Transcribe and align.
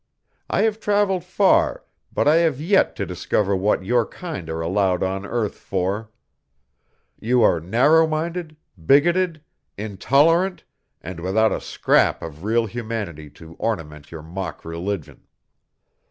I 0.49 0.63
have 0.63 0.79
travelled 0.79 1.23
far, 1.23 1.83
but 2.11 2.27
I 2.27 2.37
have 2.37 2.59
yet 2.59 2.95
to 2.95 3.05
discover 3.05 3.55
what 3.55 3.85
your 3.85 4.03
kind 4.03 4.49
are 4.49 4.59
allowed 4.61 5.03
on 5.03 5.27
earth 5.27 5.53
for. 5.53 6.09
You 7.19 7.43
are 7.43 7.59
narrow 7.59 8.07
minded, 8.07 8.55
bigoted, 8.83 9.43
intolerant, 9.77 10.63
and 11.03 11.19
without 11.19 11.51
a 11.51 11.61
scrap 11.61 12.23
of 12.23 12.43
real 12.43 12.65
humanity 12.65 13.29
to 13.29 13.53
ornament 13.59 14.09
your 14.11 14.23
mock 14.23 14.65
religion. 14.65 15.27